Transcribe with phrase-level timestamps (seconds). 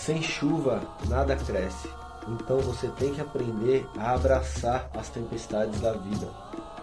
[0.00, 0.80] Sem chuva,
[1.10, 1.86] nada cresce.
[2.26, 6.26] Então você tem que aprender a abraçar as tempestades da vida.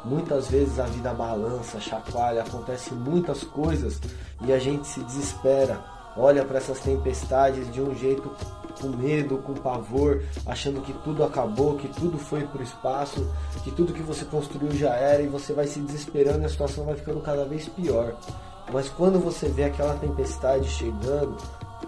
[0.05, 3.99] Muitas vezes a vida balança, chacoalha, acontece muitas coisas
[4.45, 5.83] e a gente se desespera,
[6.15, 8.31] olha para essas tempestades de um jeito
[8.79, 13.27] com medo, com pavor, achando que tudo acabou, que tudo foi para o espaço,
[13.63, 16.85] que tudo que você construiu já era e você vai se desesperando e a situação
[16.85, 18.15] vai ficando cada vez pior.
[18.71, 21.35] Mas quando você vê aquela tempestade chegando,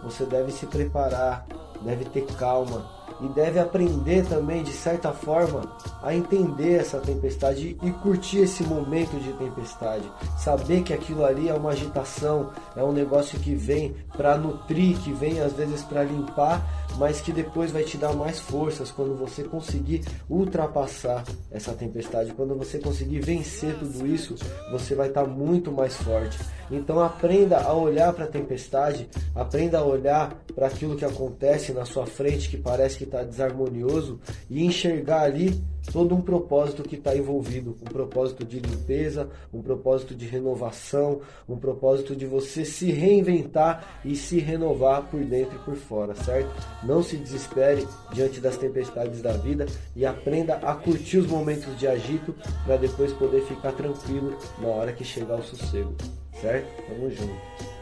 [0.04, 1.46] você deve se preparar,
[1.82, 5.62] deve ter calma, e deve aprender também, de certa forma,
[6.02, 10.10] a entender essa tempestade e curtir esse momento de tempestade.
[10.38, 15.12] Saber que aquilo ali é uma agitação, é um negócio que vem para nutrir, que
[15.12, 16.64] vem às vezes para limpar,
[16.98, 22.56] mas que depois vai te dar mais forças quando você conseguir ultrapassar essa tempestade, quando
[22.56, 24.36] você conseguir vencer tudo isso,
[24.72, 26.38] você vai estar tá muito mais forte.
[26.72, 31.86] Então aprenda a olhar para a tempestade, aprenda a olhar para aquilo que acontece na
[31.86, 37.16] sua frente que parece que está desarmonioso e enxergar ali todo um propósito que está
[37.16, 44.00] envolvido, um propósito de limpeza, um propósito de renovação, um propósito de você se reinventar
[44.06, 46.50] e se renovar por dentro e por fora, certo?
[46.84, 49.66] Não se desespere diante das tempestades da vida
[49.96, 54.94] e aprenda a curtir os momentos de agito para depois poder ficar tranquilo na hora
[54.94, 55.96] que chegar o sossego,
[56.40, 56.68] certo?
[56.88, 57.79] Tamo junto.